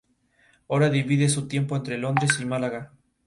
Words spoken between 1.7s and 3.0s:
entre Londres y Málaga.